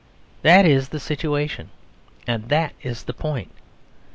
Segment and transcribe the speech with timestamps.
[0.41, 1.69] That is the situation;
[2.25, 3.51] and that is the point.